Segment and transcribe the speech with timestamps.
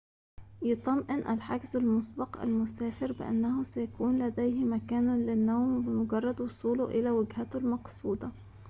[0.61, 8.31] يُطمئن الحجزُ المُسبق المسافرَ بأنّه سيكونُ لديه مكانٌ للنوم بمجرّد وصوله إلى وجهتهِ المقصودةِ